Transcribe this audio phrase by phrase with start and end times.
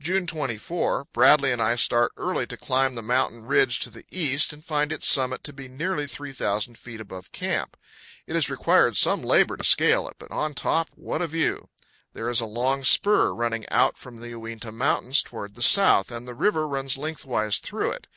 [0.00, 0.68] PROM ECHO PAEK TO THE MOUTH OF UINTA KIVEK.
[0.68, 1.08] 177 June 24.
[1.12, 4.90] Bradley and I start early to climb the mountain ridge to the east, and find
[4.92, 7.76] its summit to be nearly 3,000 feet above camp.
[8.26, 11.68] It has required some labor to scale it; but on its top, what a view!
[12.12, 16.26] There is a long spur running out from the Uinta Mountains toward the south, and
[16.26, 18.08] the river runs lengthwise through it.